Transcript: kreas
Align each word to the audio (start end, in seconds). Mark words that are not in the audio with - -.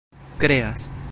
kreas 0.37 0.91